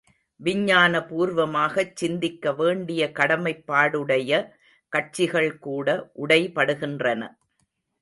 விஞ்ஞான 0.39 0.99
பூர்வமாகச் 0.99 1.93
சிந்திக்க 1.95 2.53
வேண்டிய 2.53 3.11
கடமைப்பாடுடைய 3.19 4.31
கட்சிகள் 4.93 5.57
கூட 5.59 5.87
உடைபடுகின்றன. 6.17 7.21